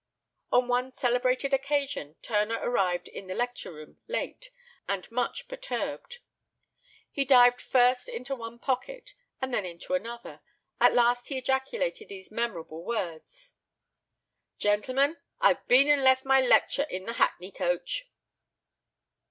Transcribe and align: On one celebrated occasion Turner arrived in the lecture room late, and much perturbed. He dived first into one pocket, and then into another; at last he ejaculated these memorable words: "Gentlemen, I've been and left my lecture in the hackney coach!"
On 0.51 0.67
one 0.67 0.89
celebrated 0.89 1.53
occasion 1.53 2.15
Turner 2.23 2.57
arrived 2.59 3.07
in 3.07 3.27
the 3.27 3.35
lecture 3.35 3.71
room 3.71 3.99
late, 4.07 4.49
and 4.87 5.05
much 5.11 5.47
perturbed. 5.47 6.17
He 7.11 7.23
dived 7.23 7.61
first 7.61 8.09
into 8.09 8.33
one 8.35 8.57
pocket, 8.57 9.13
and 9.39 9.53
then 9.53 9.63
into 9.63 9.93
another; 9.93 10.41
at 10.79 10.95
last 10.95 11.27
he 11.27 11.37
ejaculated 11.37 12.09
these 12.09 12.31
memorable 12.31 12.83
words: 12.83 13.53
"Gentlemen, 14.57 15.17
I've 15.39 15.67
been 15.67 15.87
and 15.87 16.03
left 16.03 16.25
my 16.25 16.41
lecture 16.41 16.87
in 16.89 17.05
the 17.05 17.13
hackney 17.13 17.51
coach!" 17.51 18.09